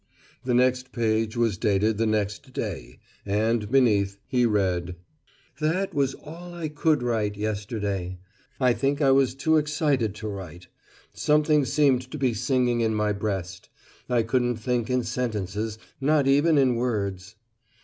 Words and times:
The 0.43 0.55
next 0.55 0.91
page 0.93 1.37
was 1.37 1.59
dated 1.59 1.99
the 1.99 2.07
next 2.07 2.53
day, 2.53 2.97
and, 3.23 3.69
beneath, 3.69 4.17
he 4.25 4.47
read: 4.47 4.95
"That 5.59 5.93
was 5.93 6.15
all 6.15 6.55
I 6.55 6.69
could 6.69 7.03
write, 7.03 7.37
yesterday. 7.37 8.17
I 8.59 8.73
think 8.73 8.99
I 8.99 9.11
was 9.11 9.35
too 9.35 9.57
excited 9.57 10.15
to 10.15 10.27
write. 10.27 10.65
Something 11.13 11.65
seemed 11.65 12.09
to 12.09 12.17
be 12.17 12.33
singing 12.33 12.81
in 12.81 12.95
my 12.95 13.13
breast. 13.13 13.69
I 14.09 14.23
couldn't 14.23 14.55
think 14.57 14.89
in 14.89 15.03
sentences 15.03 15.77
not 15.99 16.25
even 16.27 16.57
in 16.57 16.77
words. 16.77 17.35